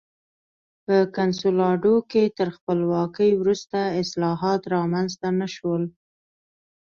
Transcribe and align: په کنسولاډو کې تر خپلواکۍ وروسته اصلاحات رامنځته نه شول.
په 0.85 0.95
کنسولاډو 1.17 1.95
کې 2.11 2.23
تر 2.37 2.47
خپلواکۍ 2.55 3.29
وروسته 3.41 3.77
اصلاحات 4.01 4.61
رامنځته 4.75 5.27
نه 5.39 5.47
شول. 5.55 5.83